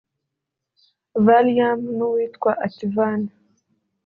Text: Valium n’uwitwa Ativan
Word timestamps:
Valium 1.25 1.79
n’uwitwa 1.97 2.51
Ativan 2.65 3.21